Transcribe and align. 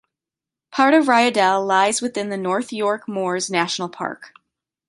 Part 0.71 0.95
of 0.95 1.05
Ryedale 1.05 1.63
lies 1.63 2.01
within 2.01 2.29
the 2.29 2.37
North 2.37 2.73
York 2.73 3.07
Moors 3.07 3.51
National 3.51 3.87
Park. 3.87 4.33